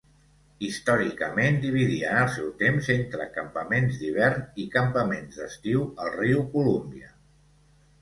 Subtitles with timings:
[0.67, 7.17] Històricament dividien el seu temps entre campaments d'hivern i campaments d'estiu al riu Columbia.